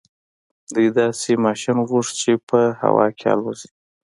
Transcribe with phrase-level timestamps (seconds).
[0.73, 3.69] دوی داسې ماشين غوښت چې په هوا کې الوځي.